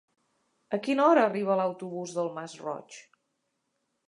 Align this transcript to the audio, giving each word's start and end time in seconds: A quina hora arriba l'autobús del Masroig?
A 0.77 0.79
quina 0.87 1.05
hora 1.09 1.27
arriba 1.31 1.57
l'autobús 1.61 2.17
del 2.19 2.33
Masroig? 2.39 3.01